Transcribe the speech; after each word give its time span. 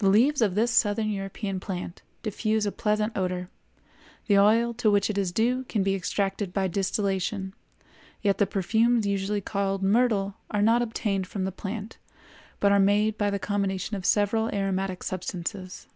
The 0.00 0.10
leaves 0.10 0.42
of 0.42 0.54
this 0.54 0.70
Southern 0.70 1.08
European 1.08 1.60
plant 1.60 2.02
diffuse 2.22 2.66
a 2.66 2.70
pleasant 2.72 3.16
odor; 3.16 3.48
the 4.26 4.36
oil 4.38 4.74
to 4.74 4.90
which 4.90 5.08
it 5.08 5.16
is 5.16 5.32
due 5.32 5.64
can 5.64 5.82
be 5.82 5.94
extracted 5.94 6.52
by 6.52 6.68
distillation; 6.68 7.54
yet 8.20 8.36
the 8.36 8.46
perfumes 8.46 9.06
usually 9.06 9.40
called 9.40 9.82
myrtle 9.82 10.34
are 10.50 10.60
not 10.60 10.82
obtained 10.82 11.26
from 11.26 11.44
the 11.44 11.52
plant, 11.52 11.96
but 12.58 12.70
are 12.70 12.78
made 12.78 13.16
by 13.16 13.30
the 13.30 13.38
combination 13.38 13.96
of 13.96 14.04
several 14.04 14.52
aromatic 14.54 15.02
substances. 15.02 15.86